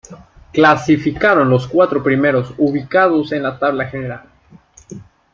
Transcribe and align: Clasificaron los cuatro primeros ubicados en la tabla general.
Clasificaron 0.51 1.47
los 1.51 1.67
cuatro 1.67 2.01
primeros 2.01 2.55
ubicados 2.57 3.31
en 3.33 3.43
la 3.43 3.59
tabla 3.59 3.85
general. 3.85 4.23